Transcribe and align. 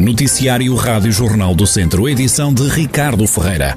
Noticiário 0.00 0.74
Rádio 0.76 1.12
Jornal 1.12 1.54
do 1.54 1.66
Centro, 1.66 2.08
edição 2.08 2.54
de 2.54 2.66
Ricardo 2.66 3.26
Ferreira. 3.26 3.76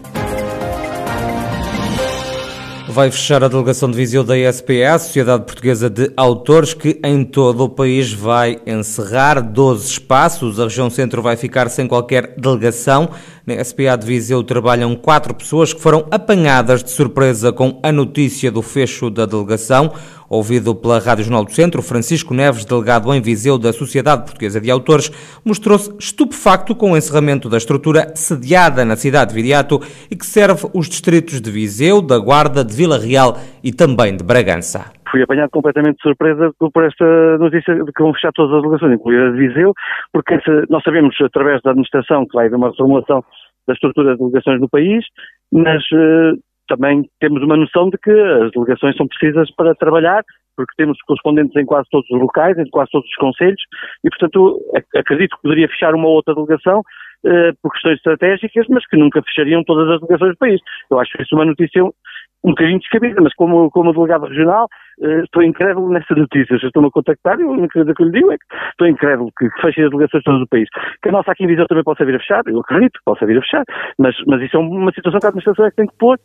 Vai 2.88 3.12
fechar 3.12 3.44
a 3.44 3.50
delegação 3.50 3.92
de 3.92 3.98
Viseu 3.98 4.24
da 4.24 4.36
SPA, 4.54 4.98
Sociedade 5.00 5.44
Portuguesa 5.44 5.90
de 5.90 6.14
Autores, 6.16 6.74
que 6.74 6.98
em 7.04 7.26
todo 7.26 7.66
o 7.66 7.70
país 7.70 8.14
vai 8.14 8.58
encerrar 8.66 9.42
12 9.42 9.86
espaços. 9.86 10.62
A 10.62 10.64
região 10.64 10.90
centro 10.90 11.22
vai 11.22 11.36
ficar 11.36 11.70
sem 11.70 11.88
qualquer 11.88 12.36
delegação. 12.38 13.10
Na 13.46 13.62
SPA 13.62 13.98
de 13.98 14.06
Viseu 14.06 14.42
trabalham 14.44 14.96
quatro 14.96 15.34
pessoas 15.34 15.74
que 15.74 15.82
foram 15.82 16.06
apanhadas 16.10 16.82
de 16.84 16.92
surpresa 16.92 17.52
com 17.52 17.80
a 17.84 17.92
notícia 17.92 18.50
do 18.50 18.62
fecho 18.62 19.10
da 19.10 19.26
delegação. 19.26 19.92
Ouvido 20.34 20.74
pela 20.74 20.98
Rádio 20.98 21.26
Jornal 21.26 21.46
do 21.46 21.52
Centro, 21.52 21.84
Francisco 21.84 22.34
Neves, 22.34 22.66
delegado 22.66 23.14
em 23.14 23.22
Viseu 23.22 23.56
da 23.60 23.72
Sociedade 23.72 24.24
Portuguesa 24.24 24.60
de 24.60 24.72
Autores, 24.72 25.12
mostrou-se 25.46 25.96
estupefacto 26.00 26.76
com 26.76 26.94
o 26.94 26.98
encerramento 26.98 27.48
da 27.48 27.58
estrutura 27.58 28.16
sediada 28.16 28.84
na 28.84 28.96
cidade 28.96 29.30
de 29.30 29.36
Viriato 29.36 29.80
e 30.10 30.16
que 30.16 30.26
serve 30.26 30.68
os 30.74 30.90
distritos 30.90 31.40
de 31.40 31.52
Viseu, 31.52 32.02
da 32.02 32.18
Guarda, 32.18 32.66
de 32.66 32.76
Vila 32.76 32.98
Real 32.98 33.38
e 33.64 33.72
também 33.72 34.18
de 34.18 34.24
Bragança. 34.24 34.92
Fui 35.12 35.22
apanhado 35.22 35.52
completamente 35.52 35.98
de 35.98 36.02
surpresa 36.02 36.52
por 36.58 36.84
esta 36.84 37.38
notícia 37.38 37.76
de 37.76 37.92
que 37.94 38.02
vão 38.02 38.12
fechar 38.16 38.32
todas 38.34 38.56
as 38.56 38.64
delegações, 38.64 38.94
incluindo 38.96 39.26
a 39.26 39.32
de 39.34 39.38
Viseu, 39.38 39.72
porque 40.12 40.40
nós 40.68 40.82
sabemos, 40.82 41.16
através 41.22 41.62
da 41.62 41.70
administração, 41.70 42.26
que 42.26 42.34
vai 42.34 42.48
haver 42.48 42.56
uma 42.56 42.72
reformulação 42.72 43.24
da 43.68 43.74
estrutura 43.76 44.14
de 44.14 44.18
delegações 44.18 44.60
no 44.60 44.68
país, 44.68 45.06
mas 45.52 45.84
uh, 45.92 46.40
também 46.68 47.04
temos 47.20 47.44
uma 47.44 47.58
noção 47.58 47.90
de 47.90 47.98
que 47.98 48.12
as 48.12 48.52
delegações 48.52 48.96
são 48.96 49.08
precisas 49.08 49.54
para 49.56 49.76
trabalhar, 49.76 50.24
porque 50.56 50.74
temos 50.78 50.98
correspondentes 51.02 51.56
em 51.56 51.66
quase 51.66 51.88
todos 51.90 52.10
os 52.10 52.20
locais, 52.20 52.58
em 52.58 52.70
quase 52.70 52.92
todos 52.92 53.10
os 53.10 53.16
conselhos, 53.16 53.62
e 54.04 54.10
portanto 54.10 54.62
acredito 54.96 55.36
que 55.36 55.42
poderia 55.42 55.68
fechar 55.68 55.96
uma 55.96 56.08
outra 56.08 56.34
delegação 56.36 56.80
uh, 56.80 57.54
por 57.62 57.72
questões 57.72 57.98
estratégicas, 57.98 58.66
mas 58.70 58.86
que 58.88 58.98
nunca 58.98 59.22
fechariam 59.24 59.64
todas 59.64 59.90
as 59.90 60.00
delegações 60.02 60.32
do 60.34 60.38
país. 60.38 60.62
Eu 60.90 61.00
acho 61.00 61.22
isso 61.22 61.36
uma 61.36 61.46
notícia 61.46 61.84
um 62.46 62.50
bocadinho 62.50 62.80
descabida, 62.80 63.22
mas 63.22 63.34
como, 63.36 63.72
como 63.72 63.94
delegado 63.94 64.26
regional, 64.26 64.68
uh, 65.00 65.24
estou 65.24 65.44
incrédulo 65.44 65.90
nessas 65.90 66.18
notícias. 66.18 66.62
Estou-me 66.62 66.90
a 66.90 66.92
contactar 66.92 67.40
e 67.40 67.44
a 67.44 67.48
única 67.48 67.74
coisa 67.74 67.94
que 67.94 68.04
lhe 68.04 68.12
digo 68.12 68.32
é 68.32 68.38
que 68.38 68.46
estou 68.72 68.88
incrédulo 68.88 69.32
que, 69.38 69.50
que 69.50 69.62
feche 69.62 69.82
as 69.82 69.90
delegações 69.90 70.24
todas 70.24 70.42
do 70.42 70.48
país. 70.48 70.68
Que 71.02 71.10
a 71.10 71.12
nossa 71.14 71.32
aqui 71.32 71.46
em 71.46 71.48
Viseu 71.48 71.66
também 71.68 71.84
possa 71.84 72.06
vir 72.06 72.16
a 72.16 72.20
fechar, 72.20 72.44
eu 72.48 72.60
acredito 72.60 72.94
que 72.94 73.06
possa 73.06 73.26
vir 73.26 73.38
a 73.38 73.42
fechar, 73.42 73.64
mas, 73.98 74.16
mas 74.28 74.42
isso 74.42 74.58
é 74.58 74.60
uma 74.60 74.92
situação 74.92 75.20
que 75.20 75.26
a 75.26 75.30
administração 75.30 75.66
é 75.66 75.70
que 75.70 75.78
tem 75.78 75.88
que 75.88 75.98
pôr 75.98 76.20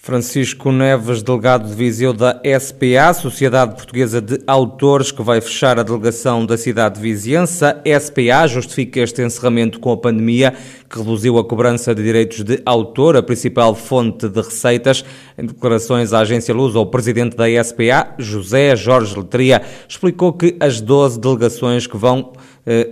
Francisco 0.00 0.70
Neves, 0.70 1.22
delegado 1.22 1.68
de 1.68 1.74
Viseu 1.74 2.12
da 2.14 2.40
SPA, 2.60 3.12
Sociedade 3.12 3.74
Portuguesa 3.74 4.22
de 4.22 4.38
Autores, 4.46 5.10
que 5.10 5.22
vai 5.22 5.40
fechar 5.40 5.78
a 5.78 5.82
delegação 5.82 6.46
da 6.46 6.56
cidade 6.56 6.94
de 6.94 7.00
viziense. 7.02 7.62
A 7.64 8.00
SPA 8.00 8.46
justifica 8.46 9.00
este 9.00 9.20
encerramento 9.22 9.80
com 9.80 9.92
a 9.92 9.96
pandemia, 9.96 10.54
que 10.88 10.98
reduziu 10.98 11.36
a 11.36 11.44
cobrança 11.44 11.94
de 11.94 12.02
direitos 12.02 12.42
de 12.42 12.62
autor, 12.64 13.16
a 13.16 13.22
principal 13.22 13.74
fonte 13.74 14.28
de 14.28 14.40
receitas. 14.40 15.04
Em 15.36 15.44
declarações 15.44 16.12
à 16.12 16.20
agência 16.20 16.54
Luz, 16.54 16.74
o 16.76 16.86
presidente 16.86 17.36
da 17.36 17.46
SPA, 17.62 18.14
José 18.18 18.76
Jorge 18.76 19.14
Letria, 19.14 19.60
explicou 19.86 20.32
que 20.32 20.56
as 20.60 20.80
12 20.80 21.20
delegações 21.20 21.86
que 21.86 21.96
vão 21.96 22.32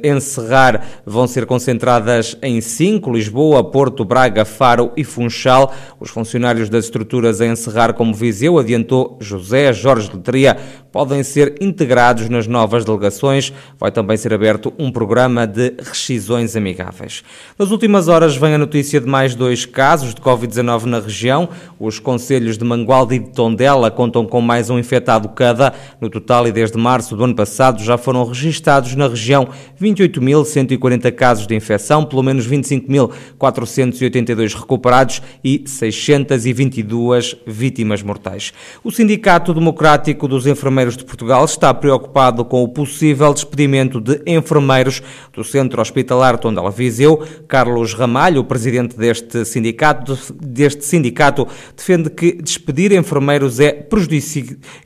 encerrar 0.03 0.83
vão 1.05 1.27
ser 1.27 1.47
concentradas 1.47 2.37
em 2.43 2.61
cinco: 2.61 3.13
Lisboa, 3.13 3.63
Porto, 3.63 4.05
Braga, 4.05 4.45
Faro 4.45 4.93
e 4.97 5.05
Funchal. 5.05 5.73
Os 6.01 6.11
funcionários 6.11 6.69
das 6.69 6.85
estruturas 6.85 7.41
a 7.41 7.47
encerrar 7.47 7.95
como 7.95 8.15
Viseu, 8.15 8.59
adiantou 8.59 9.19
José 9.21 9.73
Jorge 9.73 10.11
Letria, 10.13 10.57
podem 10.91 11.23
ser 11.23 11.57
integrados 11.61 12.29
nas 12.29 12.47
novas 12.47 12.85
delegações. 12.85 13.53
Vai 13.79 13.91
também 13.91 14.17
ser 14.17 14.33
aberto 14.33 14.73
um 14.79 14.91
programa 14.91 15.47
de 15.47 15.75
rescisões 15.79 16.57
amigáveis. 16.57 17.23
Nas 17.59 17.71
últimas 17.71 18.09
horas 18.09 18.37
vem 18.37 18.55
a 18.55 18.59
notícia 18.59 19.01
de 19.01 19.07
mais 19.07 19.35
dois 19.35 19.67
casos 19.67 20.15
de 20.15 20.21
Covid-19 20.21 20.85
na 20.85 21.01
região. 21.01 21.49
Os 21.79 21.99
conselhos 21.99 22.57
de 22.57 22.65
Mangualde 22.65 23.17
e 23.17 23.19
de 23.19 23.31
Tondela 23.31 23.91
contam 23.91 24.25
com 24.25 24.41
mais 24.41 24.71
um 24.71 24.79
infectado 24.79 25.29
cada. 25.29 25.75
No 26.01 26.09
total, 26.09 26.47
e 26.49 26.53
desde 26.53 26.79
março 26.79 27.15
do 27.17 27.25
ano 27.25 27.35
passado, 27.35 27.83
já 27.83 27.99
foram 27.99 28.25
registados 28.25 28.95
na 28.95 29.09
região 29.09 29.49
28.140 29.81 31.13
casos 31.13 31.47
de 31.47 31.55
infecção, 31.55 32.05
pelo 32.05 32.23
menos 32.23 32.49
25.482 32.49 34.55
recuperados 34.55 35.23
e 35.43 35.65
622 35.67 37.37
vítimas 37.47 38.03
mortais. 38.03 38.53
O 38.83 38.91
Sindicato 38.91 39.53
Democrático 39.53 40.29
dos 40.29 40.47
Enfermeiros 40.47 40.97
de 40.97 41.05
Portugal 41.05 41.45
está 41.45 41.73
preocupado 41.73 42.45
com 42.45 42.63
o 42.63 42.69
possível 42.69 43.33
despedimento 43.33 44.01
de 44.01 44.21
enfermeiros 44.27 45.03
do 45.33 45.45
Centro 45.45 45.81
Hospitalar 45.81 46.39
Tondela 46.39 46.71
Viseu. 46.71 47.23
Carlos 47.49 47.95
Ramalho, 47.95 48.45
presidente 48.45 48.97
deste 48.97 49.45
sindicato, 49.45 50.19
deste 50.41 50.85
sindicato 50.85 51.47
defende 51.77 52.11
que 52.11 52.33
despedir 52.33 52.93
enfermeiros 52.93 53.61
é, 53.61 53.87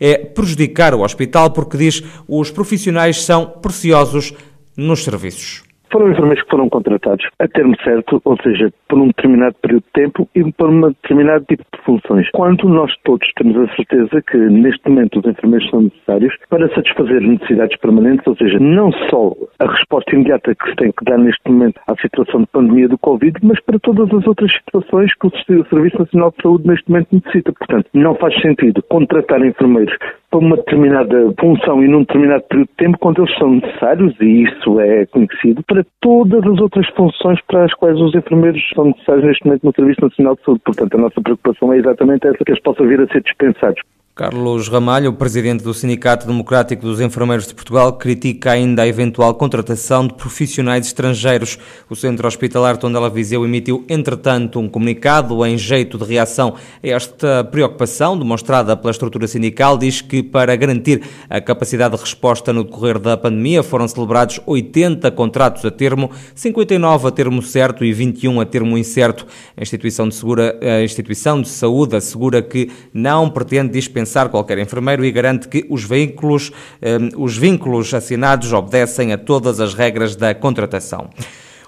é 0.00 0.18
prejudicar 0.18 0.94
o 0.94 1.02
hospital 1.02 1.50
porque 1.50 1.76
diz 1.76 2.02
os 2.28 2.50
profissionais 2.50 3.22
são 3.22 3.46
preciosos 3.46 4.32
nos 4.80 5.04
serviços. 5.04 5.70
Foram 5.92 6.12
enfermeiros 6.12 6.44
que 6.44 6.50
foram 6.50 6.68
contratados 6.68 7.26
a 7.40 7.48
termo 7.48 7.74
certo, 7.82 8.22
ou 8.24 8.36
seja, 8.44 8.72
por 8.88 9.00
um 9.00 9.08
determinado 9.08 9.56
período 9.60 9.82
de 9.82 9.92
tempo 9.92 10.28
e 10.36 10.52
por 10.52 10.70
um 10.70 10.80
determinado 10.82 11.44
tipo 11.46 11.64
de 11.74 11.82
funções. 11.82 12.30
Quando 12.30 12.68
nós 12.68 12.92
todos 13.02 13.28
temos 13.36 13.56
a 13.56 13.74
certeza 13.74 14.22
que 14.22 14.36
neste 14.36 14.88
momento 14.88 15.18
os 15.18 15.26
enfermeiros 15.26 15.68
são 15.68 15.82
necessários 15.82 16.32
para 16.48 16.72
satisfazer 16.76 17.20
necessidades 17.20 17.76
permanentes, 17.80 18.24
ou 18.24 18.36
seja, 18.36 18.60
não 18.60 18.92
só 19.10 19.34
a 19.58 19.68
resposta 19.68 20.14
imediata 20.14 20.54
que 20.54 20.70
se 20.70 20.76
tem 20.76 20.92
que 20.92 21.04
dar 21.04 21.18
neste 21.18 21.50
momento 21.50 21.80
à 21.88 21.96
situação 22.00 22.42
de 22.42 22.46
pandemia 22.46 22.88
do 22.88 22.98
Covid, 22.98 23.36
mas 23.42 23.60
para 23.64 23.80
todas 23.80 24.06
as 24.14 24.24
outras 24.28 24.52
situações 24.52 25.12
que 25.16 25.26
o 25.26 25.64
Serviço 25.68 25.98
Nacional 25.98 26.30
de 26.30 26.42
Saúde 26.42 26.68
neste 26.68 26.88
momento 26.88 27.08
necessita. 27.10 27.52
Portanto, 27.52 27.88
não 27.94 28.14
faz 28.14 28.40
sentido 28.40 28.80
contratar 28.88 29.44
enfermeiros 29.44 29.96
para 30.30 30.38
uma 30.38 30.56
determinada 30.56 31.34
função 31.38 31.82
e 31.82 31.88
num 31.88 32.00
determinado 32.00 32.44
período 32.44 32.68
de 32.68 32.76
tempo 32.76 32.98
quando 32.98 33.22
eles 33.22 33.36
são 33.36 33.50
necessários, 33.50 34.14
e 34.20 34.44
isso 34.44 34.80
é 34.80 35.04
conhecido, 35.06 35.62
para 35.64 35.84
todas 36.00 36.46
as 36.46 36.60
outras 36.60 36.88
funções 36.90 37.40
para 37.46 37.64
as 37.64 37.74
quais 37.74 38.00
os 38.00 38.14
enfermeiros 38.14 38.62
são 38.74 38.86
necessários 38.86 39.24
neste 39.24 39.44
momento 39.44 39.64
no 39.64 39.74
Serviço 39.74 40.00
Nacional 40.02 40.36
de 40.36 40.44
Saúde. 40.44 40.62
Portanto, 40.64 40.94
a 40.94 40.98
nossa 40.98 41.20
preocupação 41.20 41.72
é 41.72 41.78
exatamente 41.78 42.26
essa, 42.26 42.44
que 42.44 42.52
eles 42.52 42.62
possam 42.62 42.86
vir 42.86 43.00
a 43.00 43.06
ser 43.08 43.22
dispensados. 43.22 43.82
Carlos 44.20 44.68
Ramalho, 44.68 45.14
presidente 45.14 45.64
do 45.64 45.72
Sindicato 45.72 46.26
Democrático 46.26 46.82
dos 46.82 47.00
Enfermeiros 47.00 47.46
de 47.46 47.54
Portugal, 47.54 47.94
critica 47.94 48.50
ainda 48.50 48.82
a 48.82 48.86
eventual 48.86 49.34
contratação 49.34 50.06
de 50.06 50.12
profissionais 50.12 50.84
estrangeiros. 50.84 51.58
O 51.88 51.96
Centro 51.96 52.28
Hospitalar 52.28 52.76
Tondela 52.76 53.08
Viseu 53.08 53.46
emitiu, 53.46 53.82
entretanto, 53.88 54.60
um 54.60 54.68
comunicado 54.68 55.42
em 55.46 55.56
jeito 55.56 55.96
de 55.96 56.04
reação 56.04 56.54
a 56.84 56.86
esta 56.86 57.44
preocupação 57.44 58.18
demonstrada 58.18 58.76
pela 58.76 58.90
estrutura 58.90 59.26
sindical. 59.26 59.78
Diz 59.78 60.02
que, 60.02 60.22
para 60.22 60.54
garantir 60.54 61.00
a 61.30 61.40
capacidade 61.40 61.96
de 61.96 62.02
resposta 62.02 62.52
no 62.52 62.62
decorrer 62.62 62.98
da 62.98 63.16
pandemia, 63.16 63.62
foram 63.62 63.88
celebrados 63.88 64.38
80 64.44 65.10
contratos 65.12 65.64
a 65.64 65.70
termo, 65.70 66.10
59 66.34 67.08
a 67.08 67.10
termo 67.10 67.40
certo 67.40 67.86
e 67.86 67.92
21 67.94 68.38
a 68.38 68.44
termo 68.44 68.76
incerto. 68.76 69.26
A 69.56 69.62
instituição 69.62 70.06
de, 70.06 70.14
segura, 70.14 70.58
a 70.60 70.84
instituição 70.84 71.40
de 71.40 71.48
saúde 71.48 71.96
assegura 71.96 72.42
que 72.42 72.70
não 72.92 73.30
pretende 73.30 73.72
dispensar 73.72 74.09
dispensar 74.10 74.28
qualquer 74.28 74.58
enfermeiro 74.58 75.04
e 75.04 75.12
garante 75.12 75.48
que 75.48 75.64
os 75.70 75.84
vínculos, 75.84 76.50
ehm, 76.82 77.10
os 77.16 77.36
vínculos 77.36 77.94
assinados 77.94 78.52
obedecem 78.52 79.12
a 79.12 79.18
todas 79.18 79.60
as 79.60 79.74
regras 79.74 80.16
da 80.16 80.34
contratação. 80.34 81.08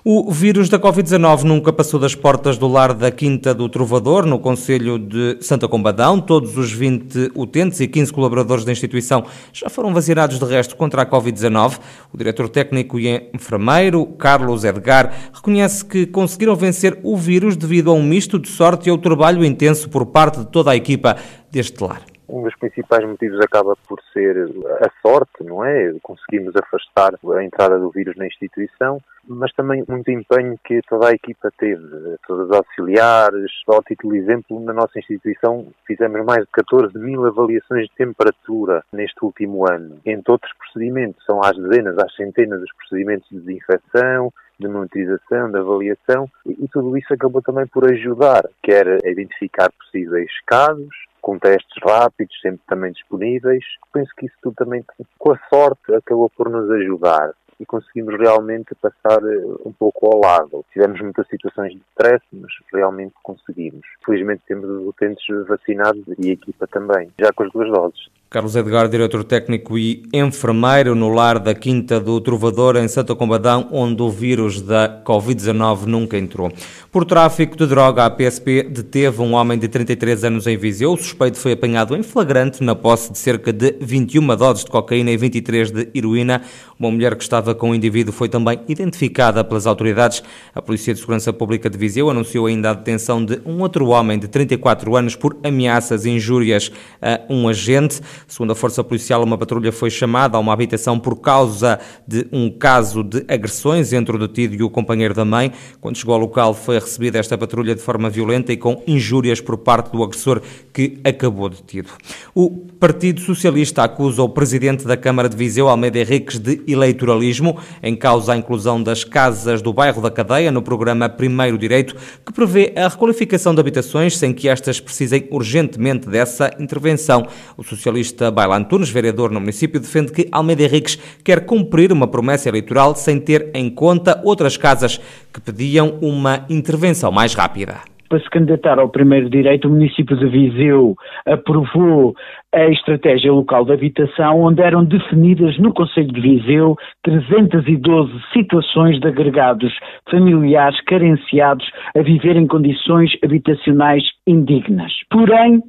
O 0.04 0.32
vírus 0.32 0.68
da 0.68 0.80
Covid-19 0.80 1.44
nunca 1.44 1.72
passou 1.72 2.00
das 2.00 2.12
portas 2.12 2.58
do 2.58 2.66
lar 2.66 2.92
da 2.92 3.08
Quinta 3.08 3.54
do 3.54 3.68
Trovador, 3.68 4.26
no 4.26 4.40
Conselho 4.40 4.98
de 4.98 5.38
Santa 5.40 5.68
Combadão. 5.68 6.20
Todos 6.20 6.58
os 6.58 6.72
20 6.72 7.30
utentes 7.36 7.78
e 7.78 7.86
15 7.86 8.12
colaboradores 8.12 8.64
da 8.64 8.72
instituição 8.72 9.24
já 9.52 9.70
foram 9.70 9.94
vacinados 9.94 10.40
de 10.40 10.44
resto 10.44 10.74
contra 10.74 11.02
a 11.02 11.06
Covid-19. 11.06 11.78
O 12.12 12.18
diretor 12.18 12.48
técnico 12.48 12.98
e 12.98 13.30
enfermeiro, 13.32 14.04
Carlos 14.18 14.64
Edgar, 14.64 15.14
reconhece 15.32 15.84
que 15.84 16.04
conseguiram 16.04 16.56
vencer 16.56 16.98
o 17.04 17.16
vírus 17.16 17.54
devido 17.54 17.92
a 17.92 17.94
um 17.94 18.02
misto 18.02 18.40
de 18.40 18.48
sorte 18.48 18.88
e 18.88 18.90
ao 18.90 18.98
trabalho 18.98 19.44
intenso 19.44 19.88
por 19.88 20.04
parte 20.06 20.40
de 20.40 20.46
toda 20.46 20.72
a 20.72 20.76
equipa 20.76 21.16
deste 21.52 21.80
lar 21.80 22.11
um 22.32 22.42
dos 22.42 22.56
principais 22.56 23.06
motivos 23.06 23.38
acaba 23.40 23.76
por 23.86 24.00
ser 24.10 24.48
a 24.80 24.90
sorte, 25.06 25.44
não 25.44 25.62
é? 25.62 25.92
Conseguimos 26.02 26.56
afastar 26.56 27.12
a 27.14 27.44
entrada 27.44 27.78
do 27.78 27.90
vírus 27.90 28.16
na 28.16 28.26
instituição, 28.26 28.98
mas 29.28 29.52
também 29.52 29.84
muito 29.86 30.10
empenho 30.10 30.58
que 30.64 30.80
toda 30.88 31.08
a 31.08 31.12
equipa 31.12 31.52
teve, 31.58 31.82
todos 32.26 32.48
os 32.48 32.56
auxiliares. 32.56 33.50
Só 33.66 33.78
a 33.78 33.82
título 33.82 34.14
de 34.14 34.20
exemplo, 34.20 34.58
na 34.60 34.72
nossa 34.72 34.98
instituição 34.98 35.66
fizemos 35.86 36.24
mais 36.24 36.40
de 36.40 36.50
14 36.52 36.98
mil 36.98 37.26
avaliações 37.26 37.86
de 37.88 37.94
temperatura 37.96 38.82
neste 38.90 39.22
último 39.22 39.70
ano. 39.70 39.98
Entre 40.06 40.32
outros 40.32 40.52
procedimentos, 40.56 41.22
são 41.26 41.40
às 41.44 41.56
dezenas, 41.56 41.98
às 41.98 42.14
centenas 42.16 42.62
os 42.62 42.72
procedimentos 42.78 43.28
de 43.28 43.40
desinfecção, 43.40 44.32
de 44.58 44.68
monitorização, 44.68 45.50
de 45.50 45.58
avaliação, 45.58 46.26
e, 46.46 46.68
tudo 46.68 46.96
isso 46.96 47.12
acabou 47.12 47.42
também 47.42 47.66
por 47.66 47.90
ajudar, 47.92 48.48
quer 48.62 48.86
a 49.04 49.08
identificar 49.08 49.70
possíveis 49.72 50.30
casos, 50.46 50.94
com 51.22 51.38
testes 51.38 51.82
rápidos, 51.82 52.38
sempre 52.42 52.60
também 52.68 52.92
disponíveis. 52.92 53.64
Penso 53.92 54.10
que 54.16 54.26
isso 54.26 54.36
tudo 54.42 54.56
também, 54.56 54.84
com 55.18 55.32
a 55.32 55.38
sorte, 55.48 55.94
acabou 55.94 56.28
por 56.28 56.50
nos 56.50 56.70
ajudar. 56.70 57.32
e 57.60 57.66
conseguimos 57.66 58.18
realmente 58.18 58.74
passar 58.74 59.22
eh, 59.22 59.44
um 59.64 59.72
pouco 59.72 60.06
ao 60.06 60.20
lado. 60.20 60.64
Tivemos 60.72 61.00
muitas 61.00 61.28
situações 61.28 61.72
de 61.72 61.82
stress, 61.92 62.24
mas 62.32 62.50
realmente 62.72 63.14
conseguimos. 63.22 63.86
Felizmente 64.04 64.42
temos 64.48 64.68
os 64.68 64.88
utentes 64.88 65.24
vacinados 65.46 66.02
e 66.18 66.30
a 66.30 66.32
equipa 66.32 66.66
também, 66.66 67.12
já 67.16 67.32
com 67.32 67.44
as 67.44 67.52
duas 67.52 67.70
doses. 67.70 68.08
Carlos 68.32 68.56
Edgar, 68.56 68.88
diretor 68.88 69.24
técnico 69.24 69.76
e 69.76 70.04
enfermeiro 70.10 70.94
no 70.94 71.10
lar 71.10 71.38
da 71.38 71.54
Quinta 71.54 72.00
do 72.00 72.18
Trovador, 72.18 72.78
em 72.78 72.88
Santa 72.88 73.14
Combadão, 73.14 73.68
onde 73.70 74.00
o 74.00 74.08
vírus 74.08 74.62
da 74.62 75.02
Covid-19 75.04 75.84
nunca 75.84 76.16
entrou. 76.16 76.50
Por 76.90 77.04
tráfico 77.04 77.54
de 77.58 77.66
droga, 77.66 78.06
a 78.06 78.10
PSP 78.10 78.62
deteve 78.62 79.20
um 79.20 79.34
homem 79.34 79.58
de 79.58 79.68
33 79.68 80.24
anos 80.24 80.46
em 80.46 80.56
Viseu. 80.56 80.94
O 80.94 80.96
suspeito 80.96 81.36
foi 81.36 81.52
apanhado 81.52 81.94
em 81.94 82.02
flagrante 82.02 82.64
na 82.64 82.74
posse 82.74 83.12
de 83.12 83.18
cerca 83.18 83.52
de 83.52 83.76
21 83.78 84.34
doses 84.34 84.64
de 84.64 84.70
cocaína 84.70 85.10
e 85.10 85.16
23 85.18 85.70
de 85.70 85.88
heroína. 85.94 86.40
Uma 86.78 86.90
mulher 86.90 87.14
que 87.14 87.22
estava 87.22 87.54
com 87.54 87.70
o 87.70 87.74
indivíduo 87.74 88.14
foi 88.14 88.30
também 88.30 88.60
identificada 88.66 89.44
pelas 89.44 89.66
autoridades. 89.66 90.22
A 90.54 90.62
Polícia 90.62 90.94
de 90.94 91.00
Segurança 91.00 91.34
Pública 91.34 91.68
de 91.68 91.76
Viseu 91.76 92.08
anunciou 92.08 92.46
ainda 92.46 92.70
a 92.70 92.74
detenção 92.74 93.22
de 93.22 93.42
um 93.44 93.60
outro 93.60 93.88
homem 93.88 94.18
de 94.18 94.26
34 94.26 94.96
anos 94.96 95.14
por 95.14 95.36
ameaças 95.44 96.06
e 96.06 96.10
injúrias 96.10 96.72
a 97.00 97.20
um 97.28 97.46
agente. 97.46 98.00
Segundo 98.26 98.52
a 98.52 98.54
Força 98.54 98.82
Policial, 98.82 99.22
uma 99.22 99.38
patrulha 99.38 99.72
foi 99.72 99.90
chamada 99.90 100.36
a 100.36 100.40
uma 100.40 100.52
habitação 100.52 100.98
por 100.98 101.20
causa 101.20 101.78
de 102.06 102.26
um 102.32 102.50
caso 102.50 103.02
de 103.02 103.24
agressões 103.28 103.92
entre 103.92 104.16
o 104.16 104.18
detido 104.18 104.54
e 104.54 104.62
o 104.62 104.70
companheiro 104.70 105.14
da 105.14 105.24
mãe. 105.24 105.52
Quando 105.80 105.96
chegou 105.96 106.14
ao 106.14 106.20
local, 106.20 106.54
foi 106.54 106.78
recebida 106.78 107.18
esta 107.18 107.36
patrulha 107.36 107.74
de 107.74 107.80
forma 107.80 108.08
violenta 108.08 108.52
e 108.52 108.56
com 108.56 108.82
injúrias 108.86 109.40
por 109.40 109.58
parte 109.58 109.90
do 109.92 110.02
agressor 110.02 110.40
que 110.72 110.98
acabou 111.04 111.48
detido. 111.48 111.90
O 112.34 112.50
Partido 112.50 113.20
Socialista 113.20 113.82
acusa 113.82 114.22
o 114.22 114.28
presidente 114.28 114.86
da 114.86 114.96
Câmara 114.96 115.28
de 115.28 115.36
Viseu, 115.36 115.68
Almeida 115.68 115.98
Henriques, 115.98 116.38
de 116.38 116.62
eleitoralismo, 116.66 117.58
em 117.82 117.94
causa 117.94 118.32
a 118.32 118.36
inclusão 118.36 118.82
das 118.82 119.04
casas 119.04 119.62
do 119.62 119.72
bairro 119.72 120.00
da 120.00 120.10
Cadeia 120.10 120.50
no 120.50 120.62
programa 120.62 121.08
Primeiro 121.08 121.58
Direito, 121.58 121.96
que 122.24 122.32
prevê 122.32 122.72
a 122.76 122.88
requalificação 122.88 123.54
de 123.54 123.60
habitações 123.60 124.16
sem 124.16 124.32
que 124.32 124.48
estas 124.48 124.80
precisem 124.80 125.26
urgentemente 125.30 126.08
dessa 126.08 126.50
intervenção. 126.58 127.26
O 127.56 127.62
socialista 127.62 128.11
socialista 128.12 128.30
Bailan 128.30 128.64
Tunes, 128.64 128.90
vereador 128.90 129.30
no 129.30 129.40
município, 129.40 129.80
defende 129.80 130.12
que 130.12 130.28
Almeida 130.30 130.62
Henriques 130.62 130.98
quer 131.24 131.44
cumprir 131.44 131.92
uma 131.92 132.06
promessa 132.06 132.48
eleitoral 132.48 132.94
sem 132.94 133.18
ter 133.18 133.50
em 133.54 133.70
conta 133.70 134.20
outras 134.24 134.56
casas 134.56 135.00
que 135.32 135.40
pediam 135.40 135.98
uma 136.00 136.44
intervenção 136.48 137.10
mais 137.10 137.34
rápida 137.34 137.91
para 138.12 138.20
se 138.20 138.28
candidatar 138.28 138.78
ao 138.78 138.90
primeiro 138.90 139.30
direito, 139.30 139.66
o 139.66 139.70
município 139.70 140.14
de 140.14 140.26
Viseu 140.26 140.94
aprovou 141.24 142.14
a 142.54 142.66
estratégia 142.66 143.32
local 143.32 143.64
de 143.64 143.72
habitação, 143.72 144.42
onde 144.42 144.60
eram 144.60 144.84
definidas 144.84 145.56
no 145.58 145.72
Conselho 145.72 146.12
de 146.12 146.20
Viseu 146.20 146.76
312 147.04 148.12
situações 148.34 149.00
de 149.00 149.08
agregados 149.08 149.72
familiares 150.10 150.78
carenciados 150.84 151.66
a 151.96 152.02
viver 152.02 152.36
em 152.36 152.46
condições 152.46 153.10
habitacionais 153.24 154.04
indignas. 154.26 154.92
Porém, 155.10 155.62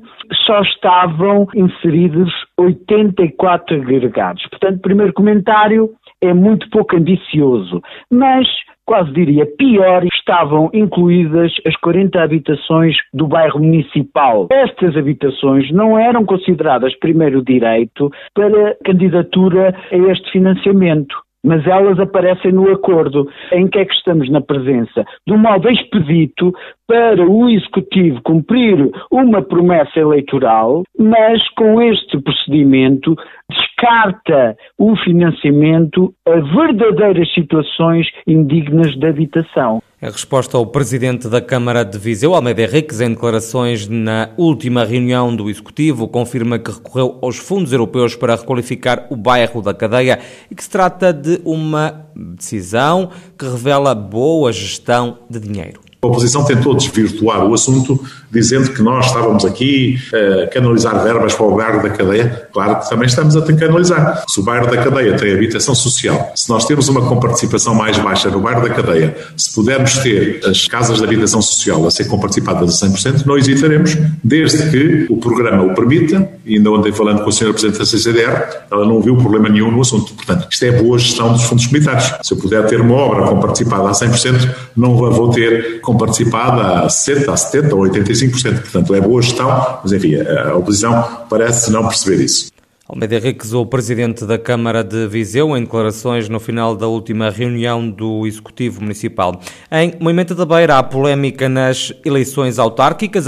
só 0.45 0.59
estavam 0.63 1.47
inseridos 1.55 2.29
84 2.57 3.77
agregados. 3.77 4.45
Portanto, 4.49 4.81
primeiro 4.81 5.13
comentário 5.13 5.91
é 6.21 6.33
muito 6.33 6.69
pouco 6.69 6.97
ambicioso, 6.97 7.81
mas 8.11 8.49
quase 8.85 9.11
diria 9.11 9.45
pior, 9.57 10.03
estavam 10.05 10.69
incluídas 10.73 11.51
as 11.65 11.75
40 11.77 12.21
habitações 12.21 12.95
do 13.13 13.27
bairro 13.27 13.59
municipal. 13.59 14.47
Estas 14.51 14.95
habitações 14.97 15.71
não 15.71 15.97
eram 15.97 16.25
consideradas 16.25 16.97
primeiro 16.99 17.43
direito 17.43 18.11
para 18.33 18.77
candidatura 18.83 19.75
a 19.91 19.95
este 20.11 20.31
financiamento 20.31 21.15
mas 21.45 21.67
elas 21.67 21.99
aparecem 21.99 22.53
no 22.53 22.71
acordo. 22.71 23.29
Em 23.51 23.67
que 23.67 23.79
é 23.79 23.85
que 23.85 23.93
estamos 23.93 24.29
na 24.29 24.39
presença? 24.39 25.03
Do 25.27 25.37
modo 25.37 25.69
expedito 25.69 26.53
para 26.93 27.27
o 27.27 27.49
Executivo 27.49 28.21
cumprir 28.21 28.91
uma 29.09 29.41
promessa 29.41 29.99
eleitoral, 29.99 30.83
mas 30.95 31.41
com 31.55 31.81
este 31.81 32.21
procedimento 32.21 33.15
descarta 33.49 34.55
o 34.77 34.95
financiamento 34.97 36.13
a 36.23 36.35
verdadeiras 36.55 37.33
situações 37.33 38.05
indignas 38.27 38.95
de 38.95 39.07
habitação. 39.07 39.81
A 39.99 40.05
resposta 40.05 40.55
ao 40.55 40.67
presidente 40.67 41.27
da 41.27 41.41
Câmara 41.41 41.83
de 41.83 41.97
Viseu, 41.97 42.35
Almeida 42.35 42.61
Henriques, 42.61 43.01
em 43.01 43.09
declarações 43.09 43.87
na 43.87 44.29
última 44.37 44.85
reunião 44.85 45.35
do 45.35 45.49
Executivo, 45.49 46.07
confirma 46.07 46.59
que 46.59 46.69
recorreu 46.69 47.17
aos 47.23 47.39
fundos 47.39 47.73
europeus 47.73 48.15
para 48.15 48.35
requalificar 48.35 49.07
o 49.09 49.15
bairro 49.15 49.63
da 49.63 49.73
Cadeia 49.73 50.19
e 50.51 50.53
que 50.53 50.63
se 50.63 50.69
trata 50.69 51.11
de 51.11 51.41
uma 51.43 52.05
decisão 52.15 53.09
que 53.35 53.45
revela 53.45 53.95
boa 53.95 54.51
gestão 54.51 55.17
de 55.27 55.39
dinheiro. 55.39 55.82
A 56.03 56.07
oposição 56.07 56.43
tentou 56.43 56.75
desvirtuar 56.75 57.45
o 57.45 57.53
assunto 57.53 57.97
dizendo 58.29 58.71
que 58.71 58.81
nós 58.81 59.05
estávamos 59.05 59.45
aqui 59.45 59.97
a 60.43 60.47
canalizar 60.47 61.01
verbas 61.01 61.33
para 61.33 61.45
o 61.45 61.55
bairro 61.55 61.81
da 61.81 61.89
cadeia. 61.89 62.47
Claro 62.51 62.79
que 62.81 62.89
também 62.89 63.07
estamos 63.07 63.37
a 63.37 63.41
canalizar. 63.41 64.23
Se 64.27 64.39
o 64.41 64.43
bairro 64.43 64.69
da 64.69 64.83
cadeia 64.83 65.15
tem 65.15 65.33
habitação 65.33 65.73
social, 65.73 66.33
se 66.35 66.49
nós 66.49 66.65
temos 66.65 66.89
uma 66.89 67.07
comparticipação 67.07 67.73
mais 67.73 67.97
baixa 67.97 68.29
no 68.29 68.41
bairro 68.41 68.67
da 68.67 68.69
cadeia, 68.71 69.15
se 69.37 69.53
pudermos 69.53 69.97
ter 69.99 70.41
as 70.45 70.67
casas 70.67 70.97
de 70.97 71.05
habitação 71.05 71.41
social 71.41 71.87
a 71.87 71.91
ser 71.91 72.05
comparticipadas 72.05 72.83
a 72.83 72.87
100%, 72.87 73.25
não 73.25 73.37
hesitaremos, 73.37 73.95
desde 74.21 74.69
que 74.69 75.05
o 75.09 75.17
programa 75.17 75.63
o 75.63 75.73
permita, 75.73 76.27
e 76.45 76.57
ainda 76.57 76.69
ontem 76.71 76.91
falando 76.91 77.23
com 77.23 77.29
a 77.29 77.31
senhora 77.31 77.53
Presidente 77.53 77.79
da 77.79 77.85
CCDR, 77.85 78.43
ela 78.69 78.85
não 78.85 78.99
viu 78.99 79.15
problema 79.15 79.47
nenhum 79.47 79.71
no 79.71 79.79
assunto. 79.79 80.13
Portanto, 80.15 80.47
isto 80.51 80.65
é 80.65 80.71
boa 80.71 80.99
gestão 80.99 81.31
dos 81.31 81.43
fundos 81.43 81.65
comunitários. 81.67 82.13
Se 82.21 82.33
eu 82.33 82.37
puder 82.37 82.65
ter 82.65 82.81
uma 82.81 82.95
obra 82.95 83.27
comparticipada 83.27 83.87
a 83.87 83.91
100%, 83.91 84.53
não 84.75 84.97
vou 84.97 85.29
ter 85.29 85.79
comparticipada 85.93 86.81
a 86.81 86.87
60%, 86.87 87.29
a 87.29 87.33
70% 87.33 87.73
ou 87.73 87.79
85%. 87.83 88.61
Portanto, 88.61 88.95
é 88.95 89.01
boa 89.01 89.21
gestão, 89.21 89.79
mas 89.81 89.91
enfim, 89.93 90.15
a 90.15 90.55
oposição 90.55 91.25
parece 91.29 91.71
não 91.71 91.87
perceber 91.87 92.23
isso. 92.23 92.51
Almeida 92.85 93.15
Henriques, 93.15 93.53
o 93.53 93.65
presidente 93.65 94.25
da 94.25 94.37
Câmara 94.37 94.83
de 94.83 95.07
Viseu, 95.07 95.55
em 95.55 95.61
declarações 95.61 96.27
no 96.27 96.37
final 96.39 96.75
da 96.75 96.85
última 96.85 97.29
reunião 97.29 97.89
do 97.89 98.27
Executivo 98.27 98.81
Municipal. 98.81 99.39
Em 99.71 99.93
Moimenta 100.01 100.35
da 100.35 100.45
Beira, 100.45 100.77
há 100.77 100.83
polémica 100.83 101.47
nas 101.47 101.93
eleições 102.05 102.59
autárquicas. 102.59 103.25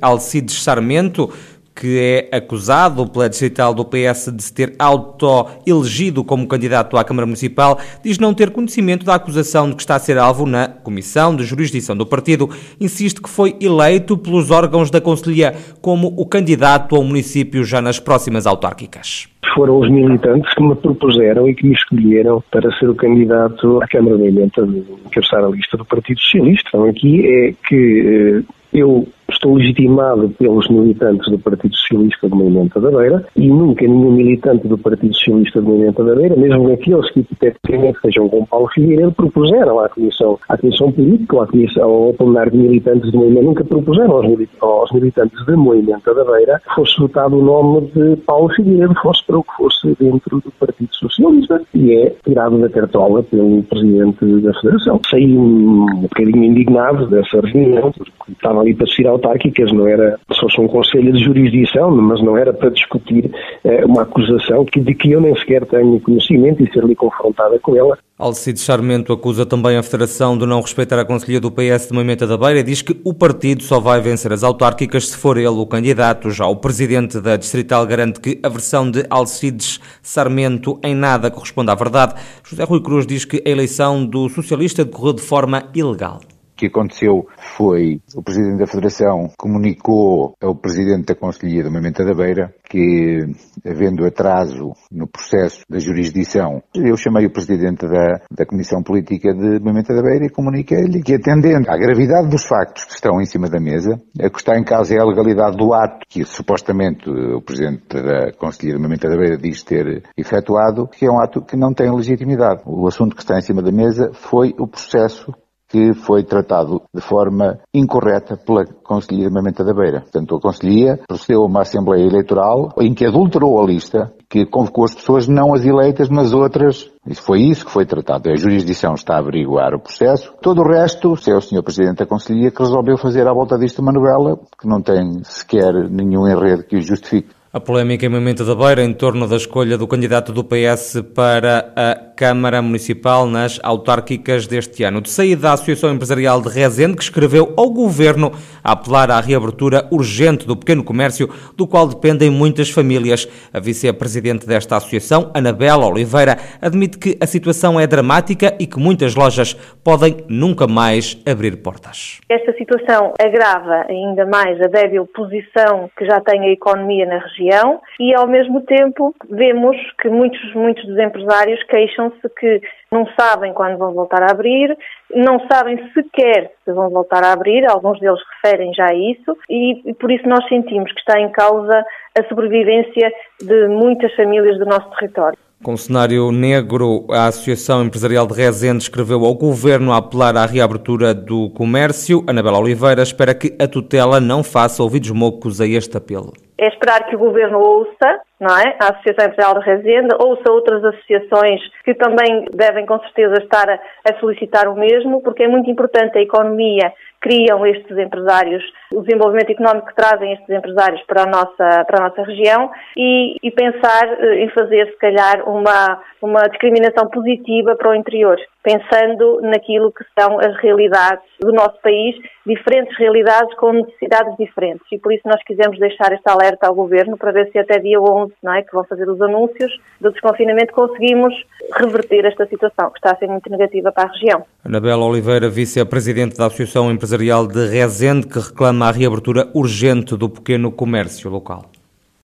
Alcides 0.00 0.62
Sarmento 0.62 1.30
que 1.78 1.98
é 1.98 2.36
acusado 2.36 3.06
pela 3.06 3.28
distrital 3.28 3.74
do 3.74 3.84
PS 3.84 4.32
de 4.34 4.42
se 4.42 4.52
ter 4.52 4.74
auto-elegido 4.78 6.24
como 6.24 6.48
candidato 6.48 6.96
à 6.96 7.04
Câmara 7.04 7.26
Municipal, 7.26 7.78
diz 8.02 8.18
não 8.18 8.32
ter 8.32 8.50
conhecimento 8.50 9.04
da 9.04 9.14
acusação 9.14 9.68
de 9.68 9.76
que 9.76 9.82
está 9.82 9.96
a 9.96 9.98
ser 9.98 10.16
alvo 10.16 10.46
na 10.46 10.66
Comissão 10.66 11.36
de 11.36 11.44
Jurisdição 11.44 11.94
do 11.94 12.06
partido. 12.06 12.48
Insiste 12.80 13.20
que 13.20 13.28
foi 13.28 13.54
eleito 13.60 14.16
pelos 14.16 14.50
órgãos 14.50 14.90
da 14.90 15.02
Conselhia 15.02 15.54
como 15.82 16.14
o 16.16 16.24
candidato 16.24 16.96
ao 16.96 17.04
município 17.04 17.62
já 17.62 17.82
nas 17.82 18.00
próximas 18.00 18.46
autárquicas 18.46 19.28
foram 19.54 19.78
os 19.78 19.90
militantes 19.90 20.52
que 20.52 20.62
me 20.62 20.76
propuseram 20.76 21.48
e 21.48 21.54
que 21.54 21.66
me 21.66 21.74
escolheram 21.74 22.44
para 22.50 22.70
ser 22.72 22.90
o 22.90 22.94
candidato 22.94 23.82
à 23.82 23.88
Câmara 23.88 24.18
de 24.18 24.24
Emenda 24.24 24.66
de 24.66 24.84
encabeçar 25.06 25.42
a 25.42 25.48
lista 25.48 25.78
do 25.78 25.84
Partido 25.86 26.20
Socialista. 26.20 26.68
Então 26.68 26.84
aqui 26.84 27.26
é 27.26 27.54
que 27.66 28.44
eh, 28.44 28.52
eu 28.74 29.08
estou 29.30 29.54
legitimado 29.54 30.28
pelos 30.38 30.68
militantes 30.68 31.30
do 31.30 31.38
Partido 31.38 31.74
Socialista 31.76 32.28
de 32.28 32.34
Movimento 32.34 32.80
da 32.80 32.90
Beira 32.90 33.24
e 33.36 33.48
nunca 33.48 33.86
nenhum 33.86 34.12
militante 34.12 34.66
do 34.68 34.78
Partido 34.78 35.14
Socialista 35.14 35.60
de 35.60 35.66
Movimento 35.66 36.04
da 36.04 36.14
Beira, 36.14 36.36
mesmo 36.36 36.72
aqueles 36.72 37.10
que 37.10 37.20
hipoteticamente 37.20 37.98
sejam 38.00 38.28
com 38.28 38.46
Paulo 38.46 38.68
Figueiredo, 38.74 39.12
propuseram 39.12 39.80
à 39.80 39.88
Comissão, 39.88 40.38
à 40.48 40.56
comissão 40.56 40.92
Política 40.92 41.36
ou 41.36 41.42
à 41.42 41.46
comissão, 41.46 41.88
ao 41.88 42.14
plenário 42.14 42.52
de 42.52 42.58
militantes 42.58 43.10
do 43.10 43.18
Movimento, 43.18 43.44
nunca 43.44 43.64
propuseram 43.64 44.12
aos, 44.12 44.26
aos 44.60 44.92
militantes 44.92 45.44
de 45.44 45.56
Movimento 45.56 46.14
da 46.14 46.24
Beira 46.24 46.60
fosse 46.74 46.98
votado 46.98 47.36
o 47.36 47.42
nome 47.42 47.90
de 47.94 48.16
Paulo 48.22 48.48
Figueiredo, 48.54 48.94
fosse 49.02 49.24
para 49.26 49.38
o 49.38 49.42
que 49.42 49.52
fosse 49.56 49.96
dentro 49.98 50.40
do 50.40 50.50
Partido 50.52 50.94
Socialista 50.94 51.62
e 51.74 51.94
é 51.94 52.14
tirado 52.24 52.58
da 52.58 52.68
cartola 52.68 53.22
pelo 53.22 53.62
Presidente 53.64 54.24
da 54.42 54.52
Federação. 54.54 55.00
Saí 55.10 55.36
um 55.36 55.86
bocadinho 56.02 56.44
indignado 56.44 57.06
dessa 57.08 57.40
reunião, 57.40 57.92
porque 57.92 58.32
estava 58.32 58.60
ali 58.60 58.74
para 58.74 58.86
tirar 58.86 59.15
autárquicas, 59.16 59.72
não 59.72 59.86
era, 59.88 60.18
se 60.32 60.40
fosse 60.40 60.60
um 60.60 60.68
conselho 60.68 61.12
de 61.12 61.24
jurisdição, 61.24 61.90
mas 61.90 62.22
não 62.22 62.36
era 62.36 62.52
para 62.52 62.70
discutir 62.70 63.30
eh, 63.64 63.84
uma 63.84 64.02
acusação 64.02 64.64
que, 64.64 64.80
de 64.80 64.94
que 64.94 65.12
eu 65.12 65.20
nem 65.20 65.34
sequer 65.36 65.64
tenho 65.66 66.00
conhecimento 66.00 66.62
e 66.62 66.72
ser 66.72 66.84
ali 66.84 66.94
confrontada 66.94 67.58
com 67.58 67.76
ela. 67.76 67.98
Alcides 68.18 68.64
Charmento 68.64 69.12
acusa 69.12 69.44
também 69.44 69.76
a 69.76 69.82
Federação 69.82 70.38
de 70.38 70.46
não 70.46 70.62
respeitar 70.62 70.98
a 70.98 71.04
Conselhia 71.04 71.38
do 71.38 71.50
PS 71.50 71.88
de 71.88 71.92
Moimenta 71.92 72.26
da 72.26 72.38
Beira 72.38 72.60
e 72.60 72.62
diz 72.62 72.80
que 72.80 72.98
o 73.04 73.12
partido 73.12 73.62
só 73.62 73.78
vai 73.78 74.00
vencer 74.00 74.32
as 74.32 74.42
autárquicas 74.42 75.08
se 75.08 75.18
for 75.18 75.36
ele 75.36 75.48
o 75.48 75.66
candidato. 75.66 76.30
Já 76.30 76.46
o 76.46 76.56
presidente 76.56 77.20
da 77.20 77.36
Distrital 77.36 77.86
garante 77.86 78.18
que 78.18 78.40
a 78.42 78.48
versão 78.48 78.90
de 78.90 79.04
Alcides 79.10 79.80
Sarmento 80.02 80.80
em 80.82 80.94
nada 80.94 81.30
corresponde 81.30 81.70
à 81.70 81.74
verdade. 81.74 82.14
José 82.42 82.64
Rui 82.64 82.80
Cruz 82.80 83.06
diz 83.06 83.26
que 83.26 83.42
a 83.44 83.50
eleição 83.50 84.06
do 84.06 84.30
socialista 84.30 84.82
decorreu 84.82 85.12
de 85.12 85.22
forma 85.22 85.64
ilegal. 85.74 86.20
Que 86.56 86.66
aconteceu 86.66 87.26
foi 87.36 88.00
o 88.14 88.22
Presidente 88.22 88.58
da 88.58 88.66
Federação 88.66 89.30
comunicou 89.36 90.34
ao 90.40 90.54
Presidente 90.54 91.06
da 91.06 91.14
Conselhia 91.14 91.62
da 91.62 91.70
Mamenta 91.70 92.04
da 92.04 92.14
Beira 92.14 92.54
que, 92.68 93.20
havendo 93.64 94.04
atraso 94.04 94.72
no 94.90 95.06
processo 95.06 95.60
da 95.68 95.78
jurisdição, 95.78 96.62
eu 96.74 96.96
chamei 96.96 97.26
o 97.26 97.30
Presidente 97.30 97.86
da, 97.86 98.20
da 98.30 98.46
Comissão 98.46 98.82
Política 98.82 99.32
de 99.32 99.60
Mamenta 99.60 99.94
da 99.94 100.02
Beira 100.02 100.26
e 100.26 100.30
comuniquei-lhe 100.30 101.02
que, 101.02 101.14
atendendo 101.14 101.70
à 101.70 101.76
gravidade 101.76 102.28
dos 102.28 102.44
factos 102.44 102.84
que 102.84 102.92
estão 102.92 103.20
em 103.20 103.26
cima 103.26 103.48
da 103.48 103.60
mesa, 103.60 104.00
a 104.20 104.30
que 104.30 104.38
está 104.38 104.58
em 104.58 104.64
causa 104.64 104.94
é 104.94 105.00
a 105.00 105.04
legalidade 105.04 105.56
do 105.56 105.72
ato 105.74 106.06
que 106.08 106.24
supostamente 106.24 107.08
o 107.08 107.42
Presidente 107.42 107.82
da 107.88 108.32
Conselhia 108.32 108.74
de 108.74 108.82
Mamenta 108.82 109.08
da 109.08 109.16
Beira 109.16 109.36
diz 109.36 109.62
ter 109.62 110.02
efetuado, 110.16 110.88
que 110.88 111.06
é 111.06 111.10
um 111.10 111.20
ato 111.20 111.42
que 111.42 111.56
não 111.56 111.72
tem 111.72 111.94
legitimidade. 111.94 112.62
O 112.64 112.86
assunto 112.86 113.14
que 113.14 113.22
está 113.22 113.36
em 113.36 113.42
cima 113.42 113.62
da 113.62 113.70
mesa 113.70 114.10
foi 114.14 114.54
o 114.58 114.66
processo 114.66 115.32
que 115.68 115.94
foi 115.94 116.22
tratado 116.22 116.82
de 116.94 117.00
forma 117.00 117.58
incorreta 117.74 118.36
pela 118.36 118.64
Conselhia 118.64 119.28
de 119.28 119.34
Mamenta 119.34 119.64
da 119.64 119.74
Beira. 119.74 120.00
Portanto, 120.00 120.36
a 120.36 120.40
Conselhia 120.40 121.00
procedeu 121.06 121.42
a 121.42 121.46
uma 121.46 121.62
Assembleia 121.62 122.04
Eleitoral 122.04 122.72
em 122.78 122.94
que 122.94 123.04
adulterou 123.04 123.60
a 123.60 123.66
lista, 123.66 124.12
que 124.28 124.46
convocou 124.46 124.84
as 124.84 124.94
pessoas 124.94 125.26
não 125.26 125.54
as 125.54 125.64
eleitas, 125.64 126.08
mas 126.08 126.32
outras. 126.32 126.90
Isso 127.06 127.22
foi 127.22 127.40
isso 127.40 127.64
que 127.64 127.70
foi 127.70 127.84
tratado. 127.84 128.30
A 128.30 128.36
jurisdição 128.36 128.94
está 128.94 129.14
a 129.14 129.18
averiguar 129.18 129.74
o 129.74 129.80
processo. 129.80 130.32
Todo 130.40 130.62
o 130.62 130.68
resto, 130.68 131.16
se 131.16 131.30
é 131.30 131.36
o 131.36 131.40
Sr. 131.40 131.62
Presidente 131.62 131.98
da 131.98 132.06
Conselhia 132.06 132.50
que 132.50 132.62
resolveu 132.62 132.96
fazer 132.96 133.26
à 133.26 133.32
volta 133.32 133.58
disto 133.58 133.80
uma 133.80 133.92
novela 133.92 134.38
que 134.60 134.68
não 134.68 134.80
tem 134.80 135.22
sequer 135.24 135.72
nenhum 135.90 136.28
enredo 136.28 136.64
que 136.64 136.76
o 136.76 136.80
justifique. 136.80 137.36
A 137.56 137.60
polémica 137.60 138.04
em 138.04 138.10
Mamenta 138.10 138.44
da 138.44 138.54
Beira 138.54 138.84
em 138.84 138.92
torno 138.92 139.26
da 139.26 139.36
escolha 139.36 139.78
do 139.78 139.88
candidato 139.88 140.30
do 140.30 140.44
PS 140.44 141.00
para 141.14 141.72
a 141.74 141.94
Câmara 142.16 142.62
Municipal 142.62 143.26
nas 143.26 143.60
autárquicas 143.62 144.46
deste 144.46 144.82
ano. 144.82 145.02
De 145.02 145.10
saída 145.10 145.42
da 145.42 145.52
Associação 145.52 145.92
Empresarial 145.92 146.40
de 146.40 146.48
Rezende, 146.48 146.96
que 146.96 147.02
escreveu 147.02 147.52
ao 147.58 147.68
Governo 147.68 148.32
a 148.64 148.72
apelar 148.72 149.10
à 149.10 149.20
reabertura 149.20 149.86
urgente 149.92 150.46
do 150.46 150.56
pequeno 150.56 150.82
comércio, 150.82 151.28
do 151.54 151.66
qual 151.66 151.86
dependem 151.86 152.30
muitas 152.30 152.70
famílias. 152.70 153.28
A 153.52 153.60
vice-presidente 153.60 154.46
desta 154.46 154.76
associação, 154.76 155.30
Anabela 155.34 155.86
Oliveira, 155.86 156.38
admite 156.62 156.96
que 156.96 157.18
a 157.20 157.26
situação 157.26 157.78
é 157.78 157.86
dramática 157.86 158.54
e 158.58 158.66
que 158.66 158.78
muitas 158.78 159.14
lojas 159.14 159.52
podem 159.84 160.24
nunca 160.26 160.66
mais 160.66 161.20
abrir 161.30 161.56
portas. 161.58 162.20
Esta 162.30 162.54
situação 162.54 163.12
agrava 163.20 163.84
ainda 163.90 164.24
mais 164.24 164.58
a 164.62 164.68
débil 164.68 165.06
posição 165.14 165.90
que 165.96 166.06
já 166.06 166.18
tem 166.20 166.40
a 166.40 166.52
economia 166.52 167.04
na 167.04 167.18
região 167.18 167.80
e, 168.00 168.14
ao 168.14 168.26
mesmo 168.26 168.62
tempo, 168.62 169.14
vemos 169.30 169.76
que 170.00 170.08
muitos, 170.08 170.54
muitos 170.54 170.86
dos 170.86 170.98
empresários 170.98 171.62
queixam 171.64 172.05
se 172.20 172.28
que 172.38 172.60
não 172.90 173.06
sabem 173.18 173.52
quando 173.52 173.78
vão 173.78 173.92
voltar 173.92 174.22
a 174.22 174.30
abrir, 174.30 174.76
não 175.14 175.40
sabem 175.50 175.78
sequer 175.92 176.52
se 176.64 176.72
vão 176.72 176.90
voltar 176.90 177.24
a 177.24 177.32
abrir, 177.32 177.64
alguns 177.68 178.00
deles 178.00 178.20
referem 178.34 178.72
já 178.74 178.86
a 178.90 178.94
isso, 178.94 179.36
e, 179.48 179.90
e 179.90 179.94
por 179.94 180.10
isso 180.10 180.28
nós 180.28 180.46
sentimos 180.48 180.92
que 180.92 181.00
está 181.00 181.20
em 181.20 181.30
causa 181.30 181.84
a 182.18 182.28
sobrevivência 182.28 183.12
de 183.40 183.68
muitas 183.68 184.14
famílias 184.14 184.58
do 184.58 184.64
nosso 184.64 184.88
território. 184.90 185.38
Com 185.62 185.72
o 185.72 185.78
cenário 185.78 186.30
negro, 186.30 187.06
a 187.10 187.26
Associação 187.26 187.82
Empresarial 187.82 188.26
de 188.26 188.34
Rezende 188.34 188.82
escreveu 188.82 189.24
ao 189.24 189.34
Governo 189.34 189.90
a 189.90 189.96
apelar 189.96 190.36
à 190.36 190.44
reabertura 190.44 191.14
do 191.14 191.48
comércio. 191.50 192.22
Anabela 192.26 192.58
Oliveira 192.58 193.02
espera 193.02 193.34
que 193.34 193.56
a 193.58 193.66
tutela 193.66 194.20
não 194.20 194.44
faça 194.44 194.82
ouvidos 194.82 195.10
mocos 195.10 195.60
a 195.60 195.66
este 195.66 195.96
apelo. 195.96 196.34
É 196.58 196.68
esperar 196.68 197.04
que 197.06 197.16
o 197.16 197.18
Governo 197.18 197.58
ouça, 197.58 198.20
não 198.40 198.56
é? 198.56 198.76
A 198.80 198.90
Associação 198.92 199.26
Empresarial 199.26 199.58
de 199.58 199.66
Rezende, 199.66 200.14
ouça 200.18 200.50
outras 200.50 200.84
associações 200.84 201.60
que 201.84 201.94
também 201.94 202.46
devem 202.54 202.86
com 202.86 202.98
certeza 203.00 203.42
estar 203.42 203.68
a, 203.68 203.78
a 204.08 204.18
solicitar 204.20 204.68
o 204.68 204.74
mesmo, 204.74 205.22
porque 205.22 205.42
é 205.42 205.48
muito 205.48 205.70
importante 205.70 206.18
a 206.18 206.22
economia 206.22 206.92
criam 207.20 207.66
estes 207.66 207.96
empresários, 207.98 208.62
o 208.92 209.02
desenvolvimento 209.02 209.50
económico 209.50 209.88
que 209.88 209.96
trazem 209.96 210.32
estes 210.32 210.48
empresários 210.48 211.02
para 211.02 211.22
a 211.22 211.26
nossa, 211.26 211.84
para 211.84 211.98
a 211.98 212.08
nossa 212.08 212.22
região 212.22 212.70
e, 212.96 213.36
e 213.42 213.50
pensar 213.50 214.06
eh, 214.06 214.44
em 214.44 214.48
fazer, 214.50 214.86
se 214.86 214.98
calhar, 214.98 215.48
uma, 215.48 216.00
uma 216.22 216.42
discriminação 216.42 217.08
positiva 217.08 217.74
para 217.74 217.90
o 217.90 217.94
interior, 217.94 218.38
pensando 218.66 219.40
naquilo 219.42 219.92
que 219.92 220.04
são 220.18 220.40
as 220.40 220.56
realidades 220.60 221.24
do 221.40 221.52
nosso 221.52 221.80
país, 221.80 222.16
diferentes 222.44 222.98
realidades 222.98 223.54
com 223.54 223.72
necessidades 223.72 224.36
diferentes. 224.36 224.84
E 224.90 224.98
por 224.98 225.12
isso 225.12 225.22
nós 225.24 225.40
quisemos 225.44 225.78
deixar 225.78 226.12
este 226.12 226.28
alerta 226.28 226.66
ao 226.66 226.74
Governo 226.74 227.16
para 227.16 227.30
ver 227.30 227.48
se 227.52 227.60
até 227.60 227.78
dia 227.78 228.00
11, 228.00 228.32
não 228.42 228.52
é, 228.52 228.62
que 228.62 228.72
vão 228.72 228.82
fazer 228.82 229.08
os 229.08 229.22
anúncios 229.22 229.72
do 230.00 230.10
desconfinamento, 230.10 230.72
conseguimos 230.72 231.32
reverter 231.76 232.24
esta 232.24 232.44
situação, 232.46 232.90
que 232.90 232.98
está 232.98 233.12
a 233.12 233.16
ser 233.16 233.28
muito 233.28 233.48
negativa 233.48 233.92
para 233.92 234.08
a 234.08 234.12
região. 234.12 234.44
Anabela 234.64 235.04
Oliveira, 235.04 235.48
vice-presidente 235.48 236.36
da 236.36 236.46
Associação 236.46 236.90
Empresarial 236.90 237.46
de 237.46 237.68
Rezende, 237.68 238.26
que 238.26 238.40
reclama 238.40 238.88
a 238.88 238.90
reabertura 238.90 239.48
urgente 239.54 240.16
do 240.16 240.28
pequeno 240.28 240.72
comércio 240.72 241.30
local. 241.30 241.70